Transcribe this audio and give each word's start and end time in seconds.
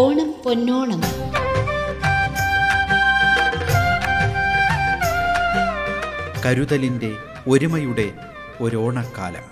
ഓണം 0.00 0.34
പൊന്നോണം. 0.44 1.00
കരുതലിന്റെ 6.46 7.16
ഒരുമയുടെ 7.48 8.12
ഒരോണക്കാലം. 8.60 9.42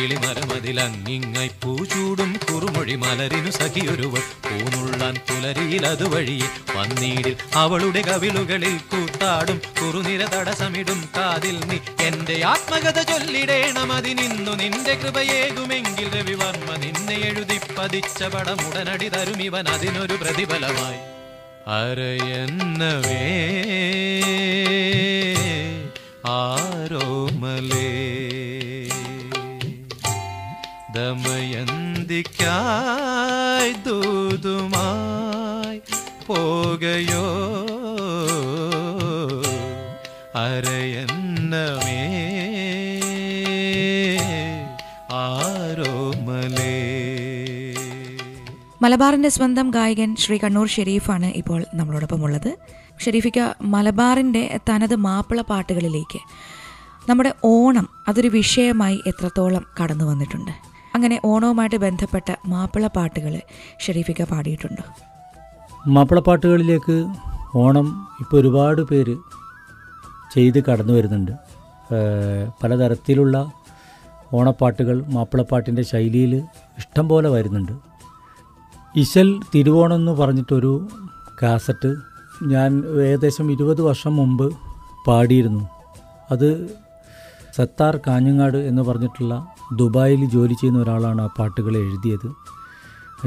കിളിമരമതിലങ്ങിങ്ങായി 0.00 1.50
പൂചൂടും 1.64 2.40
കുറുമൊഴി 2.50 2.94
മലരിനു 2.94 3.50
സഖിയൊരുവൾ. 3.50 4.18
പൂനുള്ളാൻ 4.18 5.14
പുലരിയിൽ 5.14 5.86
അതുവഴിയെ 5.86 6.76
വന്നീടിൽ 6.76 7.36
അവളുടെ 7.54 8.02
കവിളുകളിൽ 8.02 8.76
കൂത്താടും 8.76 9.60
കുറുനിര 9.82 10.24
തടസമിടും 10.24 11.08
കാതിൽ 11.16 11.60
നീ. 11.64 12.06
എന്റെ 12.06 12.46
ആത്മകഥ 12.46 13.00
ചൊല്ലിടേണം 13.00 13.92
അതിനിന്നു 13.92 14.52
നിന്റെ 14.52 14.94
കൃപയേകുമെങ്കിൽ 14.94 16.16
രവിവർമ്മ 16.16 16.76
നിന്നെ 16.76 17.14
എഴുതി 17.14 17.60
പതിച്ച 17.78 18.22
പടം 18.22 18.56
ഉടനടി 18.68 19.10
ഇവൻ 19.42 19.68
അതിനൊരു 19.68 20.14
പ്രതിഫലമായി. 20.14 20.98
അരയന്നവേ 21.66 23.40
ആരോമലേ. 26.26 28.09
ദമയന്തിക്കായി 31.10 32.32
ദൂതുമായി 33.86 35.80
പോകയോ? 36.26 37.24
അരയന്നമേ 40.36 42.02
ആരോമലേ. 45.12 46.76
മലബാറിന്റെ 48.82 49.28
സ്വന്തം 49.28 49.70
ഗായകൻ 49.70 50.16
ശ്രീ 50.16 50.38
കണ്ണൂർ 50.44 50.68
ഷെരീഫാണ് 50.68 51.26
ഇപ്പോൾ 51.26 51.66
നമ്മളോടൊപ്പം 51.74 52.24
ഉള്ളത്. 52.24 52.50
ഷെരീഫിക്ക 53.04 53.38
മലബാറിന്റെ 53.62 54.60
തനത് 54.68 54.96
മാപ്പിള 54.96 55.40
പാട്ടുകളിലേക്ക് 55.40 56.20
നമ്മുടെ 57.08 57.32
ഓണം 57.44 57.88
അതൊരു 58.08 58.28
വിഷയമായി 58.28 59.00
എത്രത്തോളം 59.06 59.66
കടന്നു 59.82 60.04
വന്നിട്ടുണ്ട് 60.04 60.69
അങ്ങനെ 60.94 61.20
ഓണവുമായിട്ട് 61.24 61.76
ബന്ധപ്പെട്ട 61.76 62.34
മാപ്പിള 62.46 62.86
പാട്ടുകൾ 62.86 63.40
ഷെരീഫിക്ക 63.80 64.22
മാപ്പിള 64.32 64.82
മാപ്പിളപ്പാട്ടുകളിലേക്ക് 65.88 66.96
ഓണം 67.54 67.86
ഇപ്പോൾ 68.20 68.36
ഒരുപാട് 68.40 68.82
പേര് 68.82 69.14
ചെയ്ത് 70.34 70.64
കടന്നു 70.64 70.92
വരുന്നുണ്ട്. 70.92 71.32
പലതരത്തിലുള്ള 72.62 73.52
ഓണപ്പാട്ടുകൾ 74.32 75.04
മാപ്പിളപ്പാട്ടിന്റെ 75.06 75.82
ശൈലിയിൽ 75.82 76.42
ഇഷ്ടം 76.78 77.08
പോലെ 77.08 77.28
വരുന്നുണ്ട്. 77.28 77.72
ഇശൽ 78.96 79.40
തിരുവോണം 79.54 79.94
എന്ന് 79.94 80.12
പറഞ്ഞിട്ടൊരു 80.12 80.88
കാസറ്റ് 81.42 81.90
ഞാൻ 82.42 82.70
ഏകദേശം 83.02 83.52
ഇരുപത് 83.52 83.82
വർഷം 83.82 84.16
മുമ്പ് 84.16 84.46
പാടിയിരുന്നു. 85.06 85.68
അത് 86.30 86.48
സത്താർ 87.56 88.00
കാഞ്ഞങ്ങാട് 88.06 88.56
എന്ന് 88.56 88.82
പറഞ്ഞിട്ടുള്ള 88.82 89.46
ദുബായിൽ 89.72 90.24
ജോലി 90.24 90.52
ചെയ്യുന്ന 90.52 90.82
ഒരാളാണ് 90.82 91.22
ആ 91.22 91.28
പാട്ടുകൾ 91.38 91.76
എഴുതിയത്. 91.76 92.28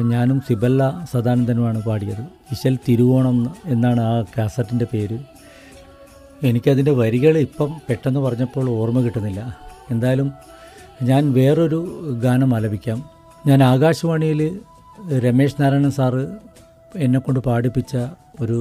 ഞാനും 0.01 0.41
സിബല്ല 0.41 1.05
സദാനന്ദനുമാണ് 1.13 1.83
പാടിയത്. 1.83 2.21
ഇശൽ 2.51 2.77
തിരുവോണം 2.89 3.55
എന്നാണ് 3.65 4.01
ആ 4.01 4.21
കാസറ്റിന്റെ 4.21 4.87
പേര്. 4.93 5.17
എനിക്കതിന്റെ 6.43 6.91
വരികൾ 6.91 7.37
ഇപ്പം 7.37 7.73
പെട്ടെന്ന് 7.89 8.19
പറഞ്ഞപ്പോൾ 8.19 8.69
ഓർമ്മ 8.69 8.99
കിട്ടുന്നില്ല. 8.99 9.57
എന്തായാലും 9.91 10.31
ഞാൻ 11.01 11.33
വേറൊരു 11.33 11.79
ഗാനം 12.23 12.55
ആലപിക്കാം. 12.55 13.03
ഞാൻ 13.47 13.63
ആകാശവാണിയിൽ 13.63 14.59
രമേശ് 15.19 15.61
നാരായണൻ 15.61 15.91
സാറ് 15.91 16.23
എന്നെക്കൊണ്ട് 16.95 17.39
പാടിപ്പിച്ച 17.39 17.97
ഒരു 18.41 18.59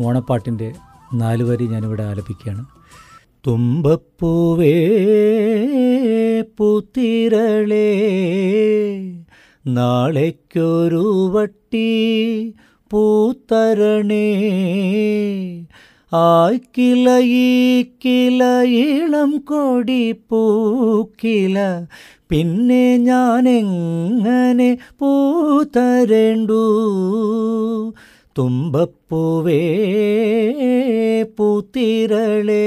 ഓണപ്പാട്ടിന്റെ 0.00 0.72
നാല് 1.14 1.42
വരി 1.42 1.66
ഞാനിവിടെ 1.66 2.02
ആലപിക്കുകയാണ്. 2.02 2.64
തുമ്പപ്പൂവേ 3.44 4.74
പുത്തിരളേ 6.58 7.88
നാളേക്കൊരു 9.68 11.06
വട്ടി 11.32 11.90
പൂത്തരണേ 12.90 14.26
ആയ്ക്കില 16.12 17.08
ഈക്കില 17.40 18.42
ഇളം 18.76 19.32
കൊടി 19.44 20.12
പൂക്കില 20.28 21.58
പിന്നെ 22.28 22.84
ഞാനെങ്ങനെ 22.98 24.70
പൂത്തരണ്ടു? 24.98 26.62
തുമ്പപ്പൂവേ 28.36 29.62
പൂത്തിരളേ 31.38 32.66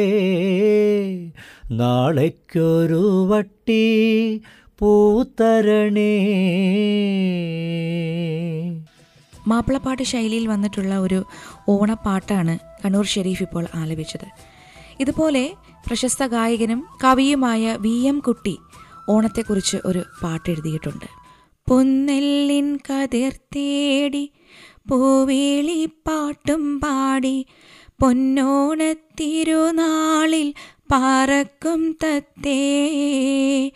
നാളേക്കൊരു 1.71 3.27
വട്ടി 3.27 3.85
പൂത്തരണേ. 4.79 6.13
മാപ്പിളപ്പാട്ട് 9.47 10.03
ശൈലിയിൽ 10.03 10.47
വന്നിട്ടുള്ള 10.47 10.99
ഒരു 10.99 11.19
ഓണപ്പാട്ടാണ് 11.67 12.53
കണ്ണൂർ 12.85 13.05
ഷെരീഫ് 13.05 13.43
ഇപ്പോൾ 13.43 13.65
ആലപിച്ചത്. 13.75 14.27
ഇതുപോലെ 14.99 15.43
പ്രശസ്ത 15.87 16.27
ഗായകനും 16.27 16.87
കവിയുമായ 17.03 17.77
വി 17.79 17.95
എം 18.03 18.19
കുട്ടി 18.19 18.55
ഓണത്തെക്കുറിച്ച് 19.09 19.77
ഒരു 19.85 20.03
പാട്ട് 20.23 20.49
എഴുതിയിട്ടുണ്ട് 20.49 21.05
പൊന്നെല്ലിൻ 21.67 22.67
കതിർ 22.77 23.33
തേടി 23.55 24.23
പൂവേളി 24.89 25.85
പാട്ടും 25.85 26.79
പാടി 26.79 27.45
പൊന്നോണത്തിരുനാളിൽ 28.01 30.53
പാറക്കും 30.91 31.97
തത്തേ. 32.03 33.71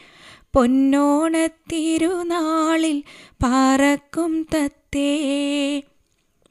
പൊന്നോണത്തിരുനാളിൽ 0.55 3.03
പാറക്കും 3.43 4.47
തത്തേ. 4.55 5.83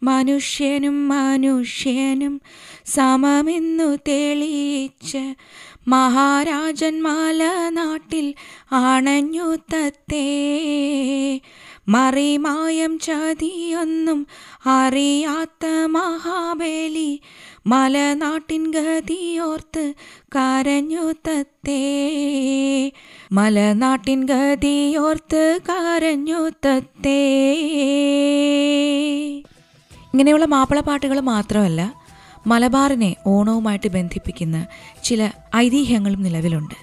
മനുഷ്യനും 0.02 1.08
മനുഷ്യനും 1.08 2.40
സമമെന്നു 2.86 3.98
തെളിയിച്ച് 4.08 5.34
മഹാരാജൻ 5.88 7.02
മലനാട്ടിൽ 7.02 8.34
ആണഞ്ഞു 8.72 9.56
തത്തേ. 9.74 10.26
മറിമായം 11.88 12.98
ചതിയൊന്നും 12.98 14.26
അറിയാത്ത 14.66 15.66
മഹാബലി 15.86 17.20
മലനാട്ടിൻ 17.66 18.70
ഗതിയോർത്ത് 18.70 19.94
കരഞ്ഞു 20.22 21.12
തത്തേ. 21.12 21.80
മലനാട്ടിൻ 23.32 24.24
ഗതിയോർത്ത് 24.24 25.58
കരഞ്ഞു 25.68 26.50
തത്തേ. 26.66 27.22
ഇങ്ങനെയുള്ള 30.12 30.44
മാപ്പിള 30.44 30.80
പാട്ടുകൾ 30.80 31.20
മാത്രമല്ല 31.20 31.94
മലബാറിനെ 32.46 33.16
ഓണവുമായിട്ട് 33.26 33.88
ബന്ധിപ്പിക്കുന്ന 33.88 34.66
ചില 35.04 35.30
ഐതിഹ്യങ്ങളും 35.56 36.22
നിലവിലുണ്ട്. 36.22 36.74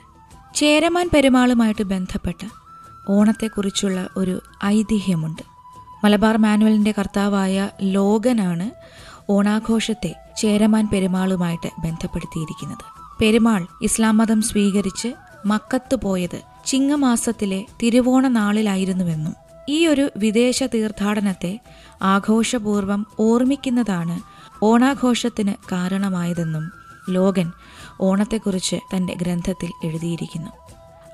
ചേരമാൻ 0.55 1.09
പെരുമാളുമായിട്ട് 1.13 1.83
ബന്ധപ്പെട്ട 1.83 2.62
ഓണത്തെക്കുറിച്ചുള്ള 3.09 4.07
ഒരു 4.17 4.41
ഐതിഹ്യമുണ്ട്. 4.65 5.41
മലബാർ 6.03 6.37
മാനുവലിന്റെ 6.37 6.93
കർത്താവായ 6.99 7.69
ലോകനാണ് 7.81 8.71
ഓണാഘോഷത്തെ 9.31 10.15
ചേരമാൻ 10.37 10.87
പെരുമാളുമായിട്ട് 10.93 11.69
ബന്ധപ്പെടുത്തിയിരിക്കുന്നത്. 11.81 13.03
പെരുമാൾ 13.21 13.67
ഇസ്ലാം 13.81 14.17
മതം 14.17 14.41
സ്വീകരിച്ച് 14.41 15.13
മക്കത്ത് 15.45 15.95
പോയത് 15.95 16.41
ചിങ്ങമാസത്തിലെ 16.65 17.65
തിരുവോണ 17.83 18.27
നാളിലായിരുന്നുവെന്നും 18.27 19.35
ഈ 19.69 19.87
ഒരു 19.87 20.09
വിദേശ 20.17 20.63
തീർത്ഥാടനത്തെ 20.63 21.59
ആഘോഷപൂർവം 22.01 23.05
ഓർമ്മിക്കുന്നതാണ് 23.19 24.21
ഓണാഘോഷത്തിന് 24.63 25.53
കാരണമായതെന്നും 25.71 26.71
ലോകൻ 27.09 27.51
ഓണത്തെക്കുറിച്ച് 28.01 28.75
തന്റെ 28.95 29.13
ഗ്രന്ഥത്തിൽ 29.13 29.71
എഴുതിയിരിക്കുന്നു. 29.83 30.62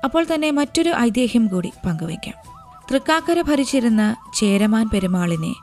അപ്പോൾ 0.04 0.24
തന്നെ 0.24 0.50
മറ്റൊരു 0.50 0.90
ഐതിഹ്യം 0.98 1.46
കൂടി 1.46 1.72
പങ്കുവയ്ക്കാം. 1.86 2.36
തൃക്കാക്കര 2.90 3.40
ഭരിച്ചിരുന്ന 3.40 4.16
ചേരമാൻ 4.34 4.88
പെരുമാളിനെ 4.88 5.54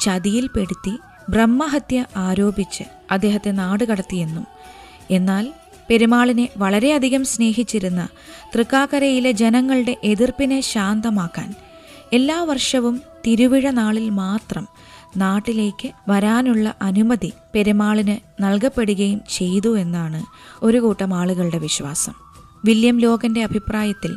ചതിയിൽപ്പെടുത്തി 0.00 0.94
ബ്രഹ്മഹത്യ 1.28 2.04
ആരോപിച്ച് 2.16 2.84
അദ്ദേഹത്തെ 3.10 3.50
നാടുകടത്തിയെന്നും 3.50 4.46
എന്നാൽ 5.10 5.52
പെരുമാളിനെ 5.90 6.48
വളരെയധികം 6.56 7.24
സ്നേഹിച്ചിരുന്ന 7.24 8.08
തൃക്കാക്കരയിലെ 8.54 9.32
ജനങ്ങളുടെ 9.32 9.96
എതിർപ്പിനെ 10.04 10.60
ശാന്തമാക്കാൻ 10.60 11.54
എല്ലാ 12.12 12.42
വർഷവും 12.42 13.02
തിരുവിഴ 13.26 13.70
നാളിൽ 13.70 14.10
മാത്രം 14.10 14.66
നാട്ടിലേക്ക് 15.16 15.88
വരാനുള്ള 16.08 16.74
അനുമതി 16.82 17.32
പെരുമാളിന് 17.54 18.16
നൽകപ്പെടുകയും 18.42 19.20
ചെയ്തു 19.28 19.78
എന്നാണ് 19.78 20.20
ഒരു 20.62 20.78
കൂട്ടം 20.78 21.14
ആളുകളുടെ 21.14 21.58
വിശ്വാസം. 21.58 22.25
വില്യം 22.66 22.96
ലോകന്റെ 22.98 23.42
അഭിപ്രായത്തിൽ 23.42 24.12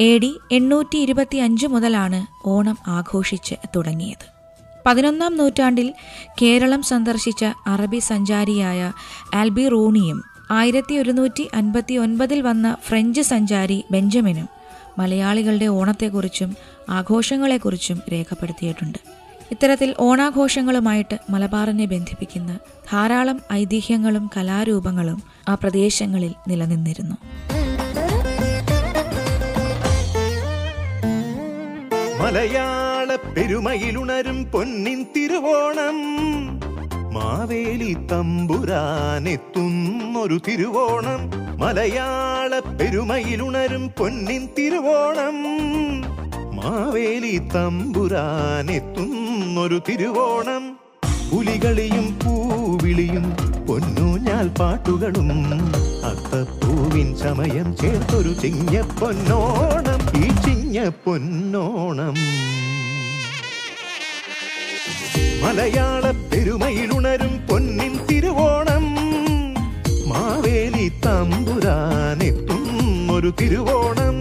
എ 0.00 0.18
ഡി 0.18 0.30
എണ്ണൂറ്റി 0.52 0.98
ഇരുപത്തി 0.98 1.38
അഞ്ച് 1.38 1.66
മുതലാണ് 1.66 2.18
ഓണം 2.44 2.76
ആഘോഷിച്ച് 2.88 3.56
തുടങ്ങിയത്. 3.76 4.26
പതിനൊന്നാം 4.86 5.32
നൂറ്റാണ്ടിൽ 5.36 5.88
കേരളം 6.42 6.82
സന്ദർശിച്ച 6.82 7.44
അറബി 7.66 7.98
സഞ്ചാരിയായ 8.10 8.80
ആൽബി 9.34 9.68
റൂണിയും 9.68 10.18
ആയിരത്തി 10.50 10.94
ഒരുന്നൂറ്റി 10.94 11.44
അൻപത്തി 11.54 11.94
ഒൻപതിൽ 11.94 12.40
വന്ന 12.40 12.76
ഫ്രഞ്ച് 12.86 13.22
സഞ്ചാരി 13.22 13.84
ബെഞ്ചമിനും 13.90 14.48
മലയാളികളുടെ 14.98 15.68
ഓണത്തെക്കുറിച്ചും 15.78 16.50
ആഘോഷങ്ങളെക്കുറിച്ചും 16.88 17.98
രേഖപ്പെടുത്തിയിട്ടുണ്ട്. 18.12 18.98
ഇത്തരത്തിൽ 19.50 19.94
ഓണാഘോഷങ്ങളുമായിട്ട് 19.98 21.18
മലബാറിനെ 21.30 21.84
ബന്ധിപ്പിക്കുന്ന 21.84 22.50
ധാരാളം 22.92 23.38
ഐതിഹ്യങ്ങളും 23.52 24.30
കലാരൂപങ്ങളും 24.36 25.20
ആ 25.48 25.54
പ്രദേശങ്ങളിൽ 25.54 26.34
നിലനിന്നിരുന്നു. 26.48 27.16
മലയാള 32.30 33.16
പെരുമയിലുണരും 33.36 34.44
പൊന്നിൻ 34.44 35.06
തിരുവോണം. 35.16 35.96
മാവേലി 37.14 37.96
തമ്പുരാനെത്തുന്നൊരു 38.12 40.40
തിരുവോണം. 40.48 41.30
മലയാള 41.58 42.58
പെരുമയിലുണരും 42.58 43.90
പൊന്നിൻ 43.98 44.48
തിരുവോണം. 44.58 45.36
മാവേലി 46.56 47.42
തമ്പുരാനെത്തുന്നൊരു 47.54 49.80
തിരുവോണം. 49.88 50.76
പുലികളിയും 51.30 52.18
പൂവിളിയും 52.70 53.36
പൊന്നൂഞ്ഞാൽ 53.68 54.48
പാട്ടുകളും. 54.48 55.50
അത്തപ്പൂവിൻ 56.04 57.16
സമയം 57.16 57.76
ചേർത്തൊരു 57.76 58.32
ചിങ്ങ 58.40 58.80
പൊന്നോണം 58.80 60.24
ഈ 60.24 60.28
ചിങ്ങ 60.28 60.88
പൊന്നോണം. 60.88 62.14
മലയാള 65.42 66.10
പെരുമയിലുണരും 66.10 67.46
പൊന്നിൻ 67.50 67.98
തിരുവോണം. 68.10 68.94
മാവേലി 70.08 70.92
തമ്പുരാനെത്തും 71.06 72.64
ഒരു 73.12 73.32
തിരുവോണം. 73.40 74.16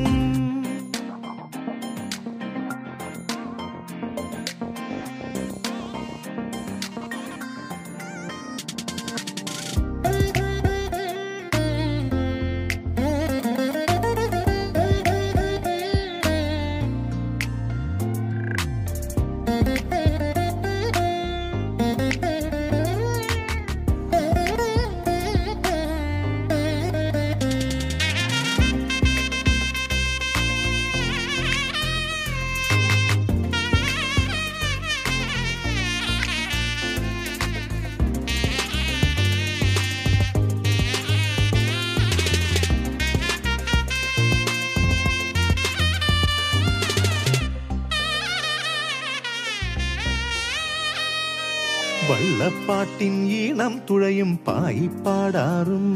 വള്ളപ്പാട്ടിൻ 52.49 53.15
ഈണം 53.29 53.73
തുഴയും 53.89 54.37
പായിപ്പാടാറും 54.47 55.87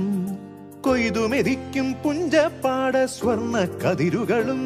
കൊയ്തുമെതിക്കും 0.82 1.88
പുഞ്ചപ്പാട 2.04 3.06
സ്വർണ 3.06 3.56
കതിരുകളും. 3.82 4.62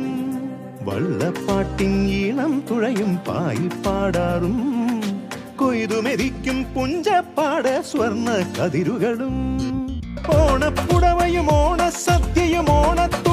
വള്ളപ്പാട്ടിൻ 0.84 1.94
ഈണം 2.08 2.64
തുഴയും 2.72 3.16
പായിപ്പാടാറും 3.28 4.58
കൊയ്തുമെതിക്കും 5.56 6.66
പുഞ്ചപ്പാട 6.76 7.64
സ്വർണ 7.92 8.28
കതിരുകളും. 8.58 9.38
ഓണപ്പുടവയും 10.40 11.48
ഓണസദ്യയും 11.54 12.68
ഓണത്തുമ്പികളും 12.72 13.27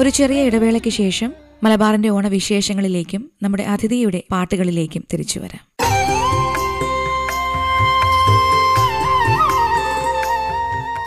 ഒരു 0.00 0.08
ചെറിയ 0.08 0.42
ഇടവേളയ്ക്ക് 0.42 0.88
ശേഷം 0.88 1.32
മലബാറിന്റെ 1.62 2.08
ഓണവിശേഷങ്ങളിലേക്കും 2.08 3.30
നമ്മുടെ 3.42 3.62
അതിഥിയുടെ 3.62 4.22
പാട്ടുകളിലേക്കും 4.32 5.04
തിരിച്ചു 5.12 5.40
വരാം. 5.40 5.60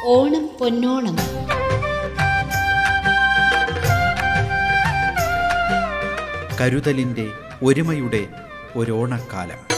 ഓണം 0.05 0.49
പൊന്നോണം. 0.59 1.15
കരുതലിന്റെ 6.61 7.27
ഒരുമയുടെ 7.63 8.27
ഒരോണക്കാലം. 8.75 9.72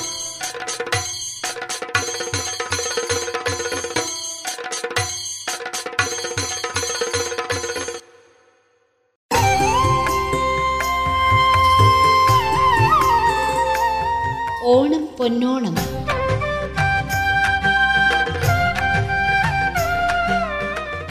പൊന്നോണം. 15.25 15.75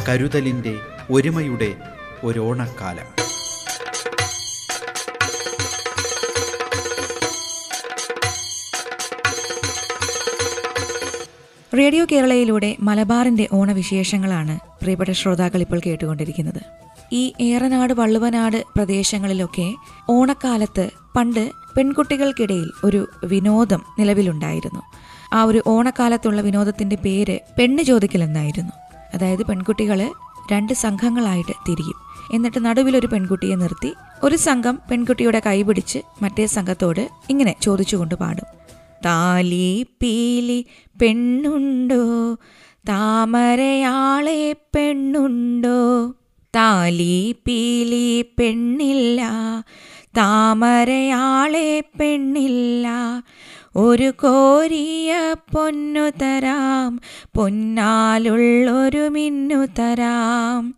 കരുതലിന്റെ 0.08 0.74
ഒരുമയുടെ 1.10 1.74
ഒരോണക്കാലം. 2.24 3.04
റേഡിയോ 11.78 12.06
കേരളയിലൂടെ 12.12 12.76
മലബാറിന്റെ 12.80 13.48
ഓണവിശേഷങ്ങളാണ് 13.52 14.58
പ്രിയപ്പെട്ട 14.80 15.10
ശ്രോതാക്കൾ 15.10 15.60
ഇപ്പോൾ 15.60 15.80
കേട്ടുകൊണ്ടിരിക്കുന്നത്. 15.86 16.62
ഈ 17.12 17.32
ഏറനാട് 17.40 17.92
വള്ളുവനാട് 17.92 18.64
പ്രദേശങ്ങളിലൊക്കെ 18.76 19.74
ഓണക്കാലത്ത് 20.10 20.90
പണ്ട് 21.16 21.63
പെൺകുട്ടികൾക്കിടയിൽ 21.76 22.70
ഒരു 22.84 23.06
വിനോദം 23.24 23.82
നിലവിലുണ്ടായിരുന്നു. 23.98 24.82
ആ 25.32 25.44
ഒരു 25.44 25.62
ഓണക്കാലത്തുള്ള 25.66 26.40
വിനോദത്തിന്റെ 26.40 26.96
പേര് 26.96 27.38
പെണ്ണ് 27.58 27.82
ചോദിക്കൽ 27.82 28.22
എന്നായിരുന്നു. 28.22 28.72
അതായത് 29.14 29.46
പെൺകുട്ടികൾ 29.46 30.10
രണ്ട് 30.52 30.72
സംഘങ്ങളായിട്ട് 30.72 31.52
തിരിയും. 31.68 32.04
എന്നിട്ട് 32.32 32.64
നടുവിലൊരു 32.64 33.06
പെൺകുട്ടിയെ 33.06 33.54
നിർത്തി 33.54 33.94
ഒരു 34.22 34.36
സംഘം 34.36 34.78
പെൺകുട്ടിയുടെ 34.90 35.42
കൈപിടിച്ച് 35.46 35.98
മറ്റേ 36.22 36.46
സംഘത്തോട് 36.46 37.08
ഇങ്ങനെ 37.30 37.54
ചോദിച്ചുകൊണ്ട് 37.62 38.14
പാടും. 38.14 38.46
താലി 39.04 39.86
പീലി 40.02 40.66
പെണ്ണുണ്ടോ? 41.02 42.34
താമരയാളെ 42.88 44.56
പെണ്ണുണ്ടോ? 44.74 46.12
താലി 46.56 47.36
പീലി 47.46 48.22
പെണ്ണില്ല? 48.22 49.30
താമരയാളെ 50.16 51.84
പെണ്ണില്ല. 52.00 52.86
ഒരു 53.76 54.10
കോരിയ 54.10 55.34
പൊന്നു 55.52 56.10
തരാം. 56.22 57.00
പൊന്നാലുള്ളൊരു 57.36 59.08
മിന്നു 59.08 59.66
തരാം. 59.78 60.74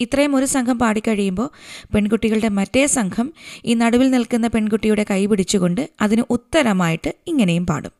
ഇത്രയും 0.00 0.36
ഒരു 0.36 0.44
സംഘം 0.44 0.78
പാടിക്കഴിയുമ്പോൾ 0.78 1.48
പെൺകുട്ടികളുടെ 1.94 2.48
മറ്റേ 2.48 2.86
സംഘം 2.86 3.32
ഈ 3.64 3.74
നടുവിൽ 3.74 4.10
നിൽക്കുന്ന 4.10 4.46
പെൺകുട്ടിയുടെ 4.46 5.06
കൈ 5.10 5.26
പിടിച്ചുകൊണ്ട് 5.26 5.88
അതിന് 6.00 6.22
ഉത്തരമായിട്ട് 6.30 7.14
ഇങ്ങനെയും 7.26 7.66
പാടും. 7.66 7.97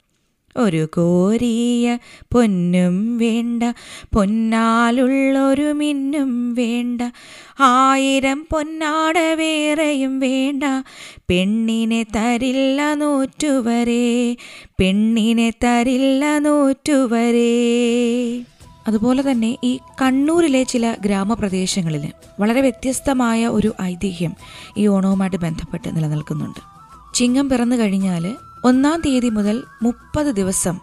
ഒരു 0.58 0.88
കോരിയ 0.94 1.98
പൊന്നും 2.32 3.18
വേണ്ട. 3.18 3.62
പൊന്നാലുള്ളൊരു 4.14 5.72
മിന്നും 5.72 6.54
വേണ്ട. 6.54 7.02
ആയിരം 7.60 8.46
പൊന്നാട 8.52 9.18
വേറെയും 9.18 10.20
വേണ്ട. 10.20 10.62
പെണ്ണിനെ 11.18 12.02
തരില്ല 12.02 12.94
നൂറ്റുവരെ. 12.94 14.36
പെണ്ണിനെ 14.80 15.50
തരില്ല 15.50 16.38
നൂറ്റുവരെ. 16.38 17.54
അതുപോലെ 18.88 19.30
തന്നെ 19.30 19.58
ഈ 19.64 19.78
കണ്ണൂരിലെ 20.02 20.62
ചില 20.62 20.96
ഗ്രാമപ്രദേശങ്ങളിൽ 21.04 22.12
വളരെ 22.40 22.60
വ്യത്യസ്തമായ 22.60 23.46
ഒരു 23.46 23.74
ഐതിഹ്യം 23.82 24.34
ഈ 24.78 24.86
ഓണവുമായിട്ട് 24.86 25.36
ബന്ധപ്പെട്ട് 25.36 25.96
നിലനിൽക്കുന്നുണ്ട്. 25.96 26.77
ചിങ്ങം 27.18 27.48
പിറന്നു 27.48 27.76
കഴിഞ്ഞാൽ 27.76 28.25
ഒന്നാം 28.64 29.00
തീയതി 29.00 29.28
മുതൽ 29.28 29.62
മുപ്പത് 29.82 30.26
ദിവസം 30.26 30.76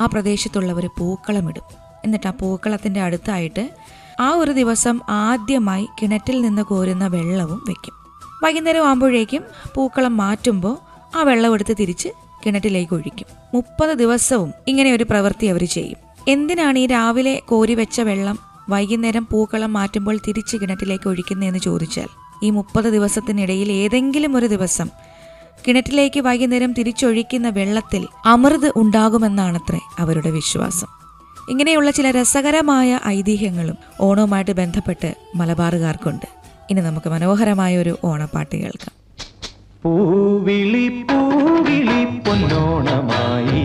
ആ 0.00 0.06
പ്രദേശത്തുള്ളവർ 0.06 0.86
പൂക്കളമിടും 0.98 1.62
എന്നിട്ട് 2.04 2.26
ആ 2.26 2.30
പൂക്കളത്തിന്റെ 2.30 3.00
അടുത്തായിട്ട് 3.00 3.70
ആ 4.20 4.30
ഒരു 4.34 4.52
ദിവസം 4.52 5.00
ആദ്യമായി 5.08 5.86
കിണറ്റിൽ 6.02 6.40
നിന്ന് 6.40 6.62
കോരുന്ന 6.62 7.06
വെള്ളവും 7.06 7.60
വെക്കും. 7.68 7.94
വൈകുന്നേരം 8.42 8.86
ആകുമ്പോഴേക്കും 8.86 9.42
പൂക്കളം 9.74 10.16
മാറ്റുമ്പോൾ 10.16 10.78
ആ 11.16 11.22
വെള്ളം 11.22 11.54
എടുത്ത് 11.54 11.76
തിരിച്ച് 11.80 12.08
കിണറ്റിലേക്ക് 12.46 12.94
ഒഴിക്കും. 12.94 13.26
മുപ്പത് 13.54 13.98
ദിവസവും 13.98 14.50
ഇങ്ങനെ 14.68 14.94
ഒരു 14.94 15.04
പ്രവൃത്തി 15.04 15.46
അവർ 15.46 15.64
ചെയ്യും. 15.64 15.98
എന്തിനാണ് 16.28 16.78
ഈ 16.78 16.86
രാവിലെ 16.86 17.42
കോരി 17.48 17.74
വെച്ച 17.74 18.00
വെള്ളം 18.00 18.38
വൈകുന്നേരം 18.70 19.26
പൂക്കളം 19.30 19.72
മാറ്റുമ്പോൾ 19.72 20.18
തിരിച്ച് 20.26 20.56
കിണറ്റിലേക്ക് 20.56 21.08
ഒഴിക്കുന്നതെന്ന് 21.08 21.58
ചോദിച്ചാൽ 21.58 22.08
ഈ 22.42 22.50
മുപ്പത് 22.50 22.84
ദിവസത്തിനിടയിൽ 22.84 23.72
ഏതെങ്കിലും 23.72 24.36
ഒരു 24.36 24.46
ദിവസം 24.46 24.88
കിണറ്റിലേക്ക് 25.66 26.20
വൈകുന്നേരം 26.20 26.72
തിരിച്ചൊഴിക്കുന്ന 26.72 27.48
വെള്ളത്തിൽ 27.48 28.08
അമൃത് 28.26 28.72
ഉണ്ടാകുമെന്നാണത്രേ 28.76 29.80
അവരുടെ 29.98 30.30
വിശ്വാസം. 30.30 30.86
ഇങ്ങനെയുള്ള 31.50 31.90
ചില 31.90 32.10
രസകരമായ 32.10 33.00
ഐതിഹ്യങ്ങളും 33.06 33.76
ഓണവുമായിട്ട് 34.00 34.50
ബന്ധപ്പെട്ട് 34.50 35.14
മലബാറുകാർക്കുണ്ട്. 35.34 36.26
ഇനി 36.70 36.80
നമുക്ക് 36.80 37.10
മനോഹരമായ 37.10 37.78
ഒരു 37.78 37.98
ഓണപ്പാട്ട് 38.04 38.56
കേൾക്കാം. 38.56 38.92
പൂവിളി 39.82 40.88
പൂവിളി 40.88 42.04
പൊന്നോണമായി. 42.04 43.62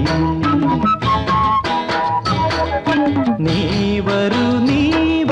നീ 3.39 3.99
വരൂ 3.99 4.59
നീ 4.59 5.23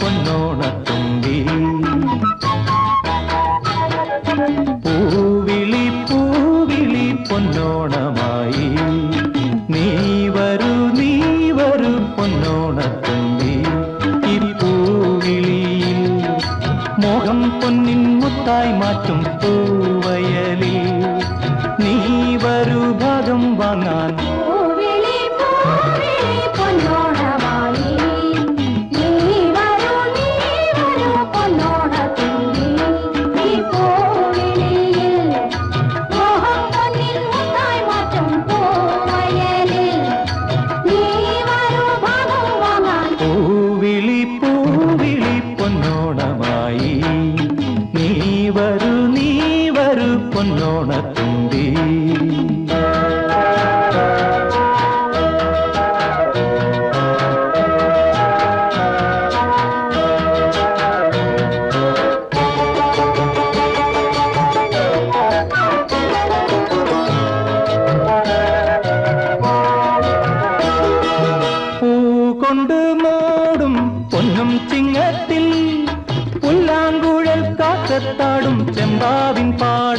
പൊന്നോണത്തുമ്പി 0.00 1.44
പൂവിളി 4.84 5.29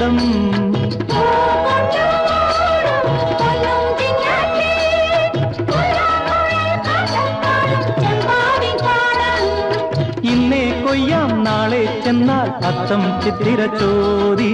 ஆடம் 0.01 0.21
இன்னே 10.21 10.63
கொய்யாம் 10.83 11.35
நாளே 11.41 11.83
சென்னால் 12.03 12.51
அத்தம் 12.61 13.07
சித்திர 13.19 13.69
சோதி. 13.79 14.51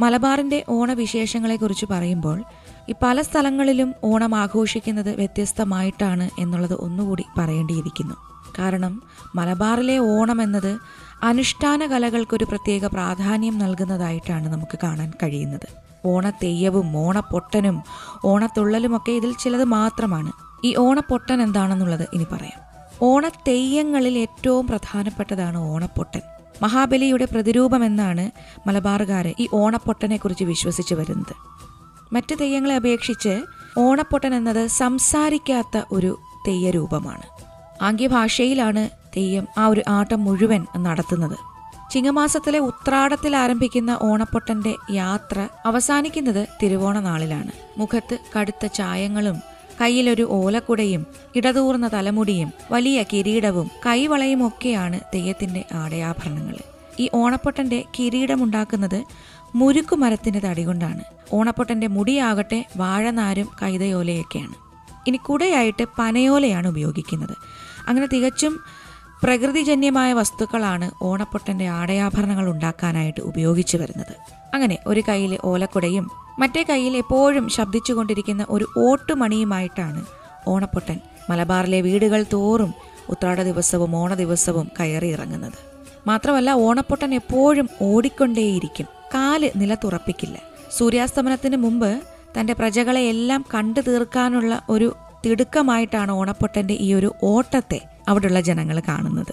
മലബാറിന്റെ 0.00 0.64
ഓണവിശേഷങ്ങളെക്കുറിച്ച് 0.68 1.86
പറയുമ്പോൾ 1.90 2.44
ഈ 2.88 2.94
പല 3.02 3.22
സ്ഥലങ്ങളിലും 3.22 3.94
ഓണം 4.04 4.34
ആഘോഷിക്കുന്നത് 4.34 5.16
വ്യത്യസ്തമായിട്ടാണ് 5.16 6.30
എന്നുള്ളത് 6.38 6.74
ഒന്നുകൂടി 6.74 7.24
പറയേണ്ടിയിരിക്കുന്നു. 7.38 8.14
കാരണം 8.58 9.02
മലബാറിലെ 9.34 9.98
ഓണം 9.98 10.42
എന്നത് 10.42 10.78
അനുഷ്ഠാന 11.22 11.86
കലകൾക്കൊരു 11.86 12.44
പ്രത്യേക 12.44 12.86
പ്രാധാന്യം 12.86 13.58
നൽകുന്നതായിട്ടാണ് 13.58 14.48
നമുക്ക് 14.52 14.78
കാണാൻ 14.82 15.12
കഴിയുന്നത്. 15.22 15.68
ഓണത്തെയ്യവും 16.06 16.96
ഓണപ്പൊട്ടനും 16.96 17.82
ഓണത്തുള്ളലുമൊക്കെ 18.24 19.12
ഇതിൽ 19.12 19.32
ചിലത് 19.32 19.64
മാത്രമാണ്. 19.64 20.32
ഈ 20.64 20.76
ഓണപ്പൊട്ടൻ 20.76 21.42
എന്താണെന്നുള്ളത് 21.42 22.08
ഇനി 22.12 22.26
പറയാം. 22.32 22.60
ഓണത്തെയ്യങ്ങളിൽ 23.02 24.18
ഏറ്റവും 24.18 24.66
പ്രധാനപ്പെട്ടതാണ് 24.66 25.58
ഓണപ്പൊട്ടൻ. 25.58 26.20
മഹാബലിയുടെ 26.62 27.24
പ്രതിരൂപമെന്നാണ് 27.24 28.30
മലബാറുകാരെ 28.68 29.34
ഈ 29.38 29.48
ഓണപ്പൊട്ടനെ 29.52 30.16
കുറിച്ച് 30.16 30.44
വിശ്വസിച്ച് 30.44 30.94
വരുന്നത്. 30.94 31.34
മറ്റ് 32.12 32.34
തെയ്യങ്ങളെ 32.40 32.74
അപേക്ഷിച്ച് 32.74 33.42
ഓണപ്പൊട്ടൻ 33.78 34.34
എന്നത് 34.34 34.66
സംസാരിക്കാത്ത 34.66 35.82
ഒരു 35.92 36.18
തെയ്യരൂപമാണ്. 36.48 37.26
ആംഗ്യഭാഷയിലാണ് 37.82 38.90
തെയ്യം 39.16 39.46
ആ 39.58 39.66
ഒരു 39.66 39.82
ആട്ടം 39.88 40.24
മുഴുവൻ 40.24 40.66
നടത്തുന്നത്. 40.76 41.36
ചിങ്ങമാസത്തിലെ 41.92 42.58
ഉത്രാടത്തിൽ 42.58 43.36
ആരംഭിക്കുന്ന 43.36 43.98
ഓണപ്പൊട്ടന്റെ 44.02 44.74
യാത്ര 44.90 45.48
അവസാനിക്കുന്നത് 45.66 46.46
തിരുവോണ 46.62 47.00
നാളിലാണ് 47.00 47.52
മുഖത്ത് 47.78 48.18
കടുത്ത 48.36 48.66
ചായങ്ങളും 48.66 49.38
കയ്യിലൊരു 49.80 50.26
ഓലക്കുടയും 50.30 51.06
ഇടതൂർന്ന 51.36 51.90
തലമുടിയും 51.92 52.52
വലിയ 52.70 53.02
കിരീടവും 53.02 53.70
കൈവളയും 53.86 54.46
ഒക്കെയാണ് 54.46 55.00
തെയ്യത്തിന്റെ 55.14 55.64
ആടയാഭരണങ്ങൾ. 55.72 56.56
ഈ 57.00 57.10
ഓണപ്പൊട്ടന്റെ 57.14 57.84
കിരീടമുണ്ടാക്കുന്നത് 57.98 59.04
മുരുക്കു 59.54 59.96
മരത്തിന്റെ 59.96 60.38
തടി 60.38 60.62
കൊണ്ടാണ്. 60.62 61.04
ഓണപ്പൊട്ടന്റെ 61.32 61.86
മുടിയാകട്ടെ 61.86 62.64
വാഴനാരും 62.76 63.48
കൈതയോലയൊക്കെയാണ്. 63.62 64.54
ഇനി 65.06 65.16
കുടയായിട്ട് 65.16 65.84
പനയോലയാണ് 65.98 66.68
ഉപയോഗിക്കുന്നത്. 66.68 67.36
അങ്ങനെ 67.88 68.06
തികച്ചും 68.06 68.60
പ്രകൃതിജന്യമായ 69.22 70.12
വസ്തുക്കളാണ് 70.12 70.90
ഓണപ്പൊട്ടന്റെ 71.02 71.66
ആടയാഭരണങ്ങൾ 71.66 72.50
ഉണ്ടാക്കാനായിട്ട് 72.50 73.20
ഉപയോഗിച്ചു 73.20 73.76
വരുന്നത്. 73.76 74.14
അങ്ങനെ 74.54 74.78
ഒരു 74.86 75.02
കയ്യിൽ 75.08 75.38
ഓലക്കുടയും 75.44 76.10
മറ്റേ 76.38 76.62
കയ്യിൽ 76.62 76.96
എപ്പോഴും 76.96 77.48
ശബ്ദിച്ചുകൊണ്ടിരിക്കുന്ന 77.48 78.46
ഒരു 78.50 78.66
ഓട്ടുമണിയുമായിട്ടാണ് 78.76 80.04
ഓണപ്പൊട്ടൻ 80.48 81.00
മലബാറിലെ 81.30 81.80
വീടുകൾ 81.80 82.24
തോറും 82.32 82.74
ഉത്രാട 83.08 83.42
ദിവസവും 83.42 83.96
ഓണ 83.96 84.14
ദിവസവും 84.14 84.70
കയറി 84.80 85.06
ഇറങ്ങുന്നത്. 85.06 85.58
മാത്രമല്ല 86.06 86.50
ഓണപ്പൊട്ടൻ 86.50 87.14
എപ്പോഴും 87.14 87.68
ഓടിക്കൊണ്ടേയിരിക്കും. 87.82 88.86
കാൽ 89.14 89.50
നിലത്തുറപ്പിക്കില്ല. 89.56 90.38
സൂര്യാസ്തമനത്തിന് 90.76 91.56
മുമ്പ് 91.56 92.00
തന്റെ 92.40 92.52
പ്രജകളെ 92.52 93.08
എല്ലാം 93.08 93.44
കണ്ടു 93.54 93.80
തീർക്കാനുള്ള 93.80 94.62
ഒരു 94.68 94.94
തിടുക്കമായിട്ടാണ് 95.24 96.12
ഓണപ്പൊട്ടന്റെ 96.12 96.74
ഈ 96.74 96.94
ഒരു 96.94 97.14
ഓട്ടത്തെ 97.22 97.80
അവിടെയുള്ള 98.10 98.40
ജനങ്ങൾ 98.40 98.80
കാണുന്നത്. 98.88 99.32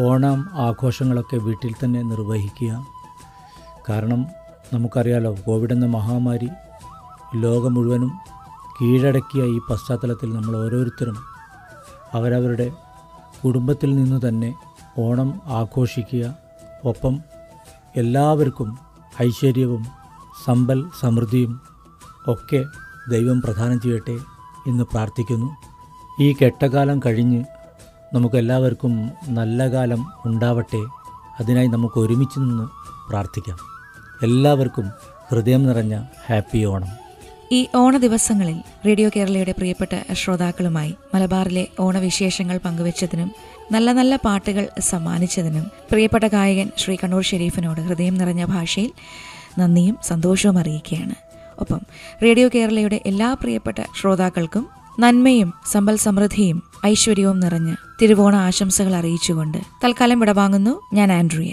ഓണം 0.00 0.48
ആഘോഷങ്ങളൊക്കെ 0.52 1.36
വീട്ടിൽ 1.36 1.72
തന്നെ 1.84 2.02
നിർവഹിക്കുക. 2.02 2.86
കാരണം 3.88 4.26
നമുക്കറിയാലോ 4.72 5.36
കോവിഡ് 5.46 5.72
എന്ന 5.72 5.86
മഹാമാരി 5.86 6.48
ലോകം 7.34 7.74
മുഴുവനും 7.74 8.12
കീഴടക്കിയ 8.76 9.44
ഈ 9.44 9.60
പശ്ചാത്തലത്തിൽ 9.70 10.32
നമ്മൾ 10.32 10.56
ഓരോരുത്തരും 10.56 11.18
അവരവരുടെ 12.14 12.72
കുടുംബത്തിൽ 13.44 13.96
നിന്ന് 13.96 14.28
തന്നെ 14.28 14.54
ഓണം 14.98 15.40
ആഘോഷിക്കുക 15.46 16.36
ഒപ്പം 16.84 17.18
എല്ലാവർക്കും 17.96 18.78
ഐശ്വര്യവും 19.22 19.86
സമ്പൽ 20.44 20.84
സമൃദ്ധിയും 21.00 21.60
ഒക്കെ 22.28 22.64
ദൈവം 23.10 23.42
പ്രദാനം 23.42 23.80
ചെയ്യട്ടെ 23.80 24.16
എന്ന് 24.66 24.84
പ്രാർത്ഥിക്കുന്നു. 24.84 25.50
ഈ 26.20 26.32
കെട്ടകാലം 26.32 27.00
കഴിഞ്ഞ് 27.06 27.44
നമുക്കെല്ലാവർക്കും 28.14 29.10
നല്ല 29.28 29.70
കാലം 29.72 30.06
ഉണ്ടാവട്ടെ. 30.26 30.82
അതിനായി 31.40 31.66
നമുക്ക് 31.66 32.00
ഒരുമിച്ച് 32.00 32.38
നിന്ന് 32.38 32.66
പ്രാർത്ഥിക്കാം. 33.10 33.71
എല്ലാവർക്കും 34.22 34.90
ഹൃദയം 35.30 35.66
നിറഞ്ഞ 35.66 36.02
ഹാപ്പി 36.28 36.64
ഓണം. 36.64 36.90
ഈ 37.52 37.66
ഓണ 37.74 37.96
ദിവസങ്ങളിൽ 37.96 38.58
റേഡിയോ 38.86 39.10
കേരളയുടെ 39.16 39.52
പ്രിയപ്പെട്ട 39.52 40.12
ശ്രോതാക്കളുമായി 40.12 40.94
മലബാറിലെ 41.14 41.68
ഓണവിശേഷങ്ങൾ 41.80 42.58
പങ്കുവച്ചതിനും 42.58 43.32
നല്ല 43.72 43.92
നല്ല 43.92 44.16
പാട്ടുകൾ 44.16 44.68
സമ്മാനിച്ചതിനും 44.80 45.64
പ്രിയപ്പെട്ട 45.90 46.24
ഗായകൻ 46.24 46.70
ശ്രീ 46.78 46.96
കണ്ണൂർ 47.04 47.22
ഷെരീഫിനോട് 47.22 47.80
ഹൃദയം 47.80 48.14
നിറഞ്ഞ 48.14 48.44
ഭാഷയിൽ 48.44 48.92
നന്ദിയും 49.58 49.98
സന്തോഷവും 50.02 50.58
അറിയിക്കുകയാണ്. 50.58 51.14
ഒപ്പം 51.58 51.80
റേഡിയോ 52.22 52.48
കേരളയുടെ 52.54 53.00
എല്ലാ 53.06 53.34
പ്രിയപ്പെട്ട 53.34 53.78
ശ്രോതാക്കൾക്കും 54.00 54.68
നന്മയും 55.00 55.52
സമ്പൽ 55.72 55.96
സമൃദ്ധിയും 55.96 56.62
ഐശ്വര്യവും 56.86 57.40
നിറഞ്ഞ് 57.40 57.76
തിരുവോണ 58.02 58.36
ആശംസകൾ 58.36 58.94
അറിയിച്ചുകൊണ്ട് 58.94 59.58
തൽക്കാലം 59.84 60.20
വിടവാങ്ങുന്നു. 60.20 60.80
ഞാൻ 60.92 61.12
ആൻഡ്രിയ. 61.12 61.52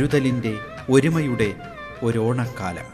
കരുതലിന്റെ 0.00 0.52
ഒരുമയുടെ 0.88 1.48
ഒരോണക്കാലം 2.02 2.86